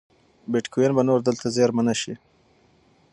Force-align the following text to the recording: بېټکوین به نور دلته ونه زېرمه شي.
بېټکوین 0.51 0.91
به 0.97 1.03
نور 1.07 1.19
دلته 1.27 1.43
ونه 1.47 1.53
زېرمه 1.55 1.93
شي. 2.01 2.13